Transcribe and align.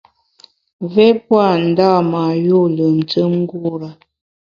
Mvé 0.83 1.05
pua 1.25 1.47
ndâ 1.67 1.89
mâ 2.11 2.21
yû 2.45 2.59
lùmntùm 2.75 3.31
ngure. 3.41 3.89